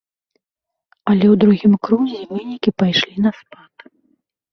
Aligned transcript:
Але 1.11 1.25
ў 1.33 1.35
другім 1.43 1.73
крузе 1.87 2.21
вынікі 2.31 2.69
пайшлі 2.83 3.15
на 3.27 3.31
спад. 3.41 3.73